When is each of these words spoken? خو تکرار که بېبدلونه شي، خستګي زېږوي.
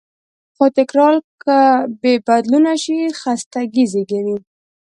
خو 0.55 0.65
تکرار 0.77 1.15
که 1.43 1.57
بېبدلونه 2.01 2.73
شي، 2.83 2.97
خستګي 3.19 3.85
زېږوي. 3.91 4.37